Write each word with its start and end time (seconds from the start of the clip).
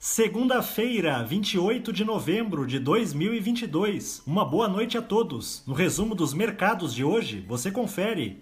Segunda-feira, 0.00 1.24
28 1.24 1.92
de 1.92 2.04
novembro 2.04 2.64
de 2.64 2.78
2022. 2.78 4.22
Uma 4.24 4.44
boa 4.44 4.68
noite 4.68 4.96
a 4.96 5.02
todos. 5.02 5.64
No 5.66 5.74
resumo 5.74 6.14
dos 6.14 6.32
mercados 6.32 6.94
de 6.94 7.02
hoje, 7.02 7.44
você 7.48 7.72
confere. 7.72 8.40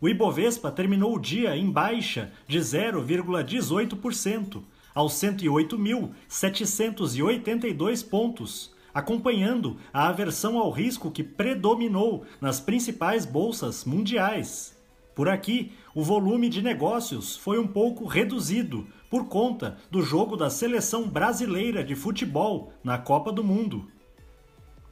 O 0.00 0.08
Ibovespa 0.08 0.70
terminou 0.70 1.16
o 1.16 1.18
dia 1.18 1.56
em 1.56 1.68
baixa 1.68 2.30
de 2.46 2.60
0,18%, 2.60 4.62
aos 4.94 5.14
108.782 5.14 8.08
pontos, 8.08 8.72
acompanhando 8.94 9.78
a 9.92 10.06
aversão 10.06 10.56
ao 10.56 10.70
risco 10.70 11.10
que 11.10 11.24
predominou 11.24 12.24
nas 12.40 12.60
principais 12.60 13.26
bolsas 13.26 13.84
mundiais. 13.84 14.75
Por 15.16 15.28
aqui, 15.30 15.72
o 15.94 16.02
volume 16.02 16.50
de 16.50 16.60
negócios 16.60 17.38
foi 17.38 17.58
um 17.58 17.66
pouco 17.66 18.04
reduzido 18.04 18.86
por 19.08 19.28
conta 19.28 19.78
do 19.90 20.02
jogo 20.02 20.36
da 20.36 20.50
seleção 20.50 21.08
brasileira 21.08 21.82
de 21.82 21.94
futebol 21.94 22.70
na 22.84 22.98
Copa 22.98 23.32
do 23.32 23.42
Mundo. 23.42 23.90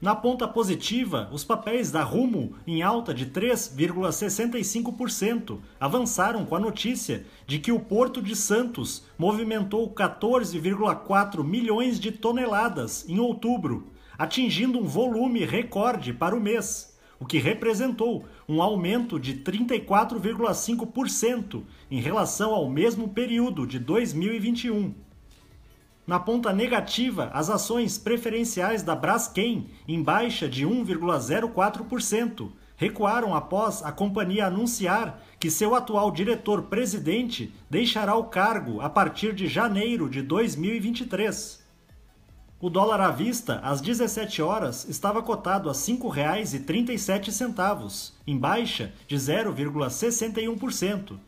Na 0.01 0.15
ponta 0.15 0.49
positiva, 0.49 1.29
os 1.31 1.45
papéis 1.45 1.91
da 1.91 2.03
Rumo, 2.03 2.55
em 2.67 2.81
alta 2.81 3.13
de 3.13 3.27
3,65%, 3.27 5.59
avançaram 5.79 6.47
com 6.47 6.57
a 6.57 6.61
notícia 6.61 7.27
de 7.47 7.59
que 7.59 7.71
o 7.71 7.79
Porto 7.79 8.23
de 8.23 8.35
Santos 8.35 9.05
movimentou 9.19 9.91
14,4 9.91 11.45
milhões 11.45 12.01
de 12.01 12.11
toneladas 12.11 13.07
em 13.07 13.19
outubro, 13.19 13.89
atingindo 14.17 14.79
um 14.79 14.85
volume 14.85 15.45
recorde 15.45 16.15
para 16.15 16.35
o 16.35 16.41
mês 16.41 16.94
o 17.19 17.27
que 17.27 17.39
representou 17.39 18.25
um 18.49 18.63
aumento 18.63 19.19
de 19.19 19.35
34,5% 19.35 21.65
em 21.91 22.01
relação 22.01 22.55
ao 22.55 22.69
mesmo 22.69 23.09
período 23.09 23.67
de 23.67 23.79
2021. 23.79 24.95
Na 26.07 26.21
ponta 26.21 26.53
negativa, 26.53 27.31
as 27.33 27.49
ações 27.49 27.97
preferenciais 27.97 28.83
da 28.83 28.95
Braskem, 28.95 29.69
em 29.89 30.03
baixa 30.03 30.47
de 30.47 30.67
1,04%, 30.67 32.53
recuaram 32.77 33.35
após 33.35 33.83
a 33.83 33.91
companhia 33.91 34.45
anunciar 34.47 35.23
que 35.41 35.51
seu 35.51 35.75
atual 35.75 36.11
diretor-presidente 36.11 37.55
deixará 37.71 38.15
o 38.17 38.25
cargo 38.25 38.83
a 38.83 38.91
partir 38.91 39.33
de 39.33 39.47
janeiro 39.47 40.11
de 40.11 40.21
2023. 40.21 41.64
O 42.65 42.71
dólar 42.71 42.99
à 42.99 43.11
vista, 43.11 43.61
às 43.63 43.83
17 43.83 44.41
horas, 44.41 44.89
estava 44.89 45.23
cotado 45.23 45.69
a 45.69 45.73
R$ 45.73 45.79
5,37, 45.79 48.13
em 48.27 48.39
baixa 48.39 48.91
de 49.07 49.17
0,61%. 49.17 51.19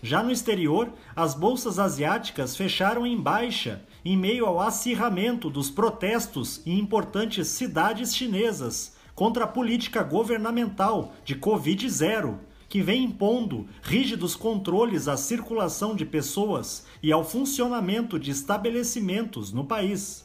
Já 0.00 0.22
no 0.22 0.30
exterior, 0.30 0.92
as 1.16 1.34
bolsas 1.34 1.80
asiáticas 1.80 2.54
fecharam 2.54 3.04
em 3.04 3.20
baixa, 3.20 3.82
em 4.04 4.16
meio 4.16 4.46
ao 4.46 4.60
acirramento 4.60 5.50
dos 5.50 5.68
protestos 5.68 6.64
em 6.64 6.78
importantes 6.78 7.48
cidades 7.48 8.14
chinesas 8.14 8.94
contra 9.16 9.42
a 9.42 9.48
política 9.48 10.04
governamental 10.04 11.12
de 11.24 11.34
Covid-0, 11.34 12.36
que 12.68 12.82
vem 12.82 13.02
impondo 13.02 13.66
rígidos 13.82 14.36
controles 14.36 15.08
à 15.08 15.16
circulação 15.16 15.96
de 15.96 16.06
pessoas 16.06 16.86
e 17.02 17.10
ao 17.10 17.24
funcionamento 17.24 18.16
de 18.16 18.30
estabelecimentos 18.30 19.52
no 19.52 19.64
país. 19.64 20.24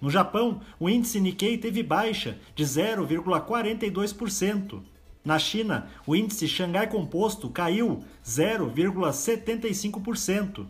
No 0.00 0.08
Japão, 0.10 0.60
o 0.78 0.88
índice 0.88 1.18
Nikkei 1.20 1.58
teve 1.58 1.82
baixa 1.82 2.38
de 2.54 2.62
0,42%. 2.64 4.80
Na 5.24 5.36
China, 5.38 5.88
o 6.06 6.14
índice 6.14 6.46
Xangai 6.46 6.86
Composto 6.86 7.50
caiu 7.50 8.04
0,75%. 8.24 10.64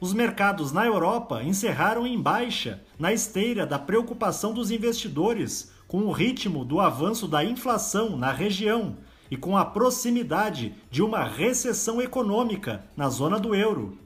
Os 0.00 0.12
mercados 0.14 0.72
na 0.72 0.86
Europa 0.86 1.42
encerraram 1.42 2.06
em 2.06 2.20
baixa, 2.20 2.82
na 2.98 3.12
esteira 3.12 3.66
da 3.66 3.78
preocupação 3.78 4.54
dos 4.54 4.70
investidores 4.70 5.72
com 5.86 6.02
o 6.02 6.12
ritmo 6.12 6.64
do 6.64 6.80
avanço 6.80 7.26
da 7.26 7.44
inflação 7.44 8.16
na 8.16 8.32
região 8.32 8.96
e 9.30 9.36
com 9.36 9.56
a 9.56 9.64
proximidade 9.64 10.74
de 10.90 11.02
uma 11.02 11.24
recessão 11.24 12.00
econômica 12.00 12.84
na 12.96 13.08
zona 13.08 13.38
do 13.38 13.54
euro. 13.54 13.96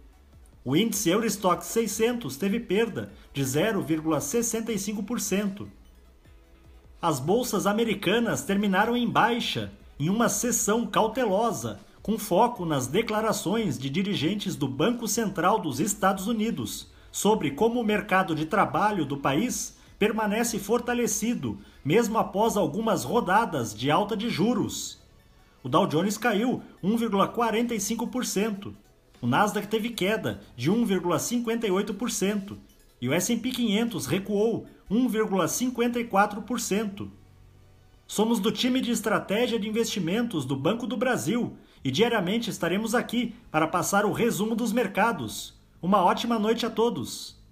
O 0.64 0.74
índice 0.74 1.10
Eurostock 1.10 1.62
600 1.62 2.38
teve 2.38 2.58
perda 2.58 3.12
de 3.34 3.42
0,65%. 3.42 5.66
As 7.02 7.20
bolsas 7.20 7.66
americanas 7.66 8.44
terminaram 8.44 8.96
em 8.96 9.06
baixa, 9.06 9.70
em 10.00 10.08
uma 10.08 10.30
sessão 10.30 10.86
cautelosa, 10.86 11.80
com 12.02 12.18
foco 12.18 12.64
nas 12.64 12.86
declarações 12.86 13.78
de 13.78 13.90
dirigentes 13.90 14.56
do 14.56 14.66
Banco 14.66 15.06
Central 15.06 15.58
dos 15.58 15.80
Estados 15.80 16.26
Unidos 16.26 16.90
sobre 17.12 17.50
como 17.50 17.78
o 17.78 17.84
mercado 17.84 18.34
de 18.34 18.46
trabalho 18.46 19.04
do 19.04 19.18
país 19.18 19.76
permanece 19.98 20.58
fortalecido, 20.58 21.58
mesmo 21.84 22.16
após 22.16 22.56
algumas 22.56 23.04
rodadas 23.04 23.74
de 23.74 23.90
alta 23.90 24.16
de 24.16 24.30
juros. 24.30 24.98
O 25.62 25.68
Dow 25.68 25.86
Jones 25.86 26.16
caiu 26.16 26.62
1,45%. 26.82 28.72
O 29.24 29.26
Nasdaq 29.26 29.66
teve 29.68 29.88
queda 29.88 30.42
de 30.54 30.70
1,58% 30.70 32.58
e 33.00 33.08
o 33.08 33.14
S&P 33.14 33.50
500 33.52 34.04
recuou 34.04 34.66
1,54%. 34.90 37.08
Somos 38.06 38.38
do 38.38 38.52
time 38.52 38.82
de 38.82 38.90
estratégia 38.90 39.58
de 39.58 39.66
investimentos 39.66 40.44
do 40.44 40.54
Banco 40.54 40.86
do 40.86 40.98
Brasil 40.98 41.56
e 41.82 41.90
diariamente 41.90 42.50
estaremos 42.50 42.94
aqui 42.94 43.34
para 43.50 43.66
passar 43.66 44.04
o 44.04 44.12
resumo 44.12 44.54
dos 44.54 44.74
mercados. 44.74 45.58
Uma 45.80 46.04
ótima 46.04 46.38
noite 46.38 46.66
a 46.66 46.70
todos! 46.70 47.42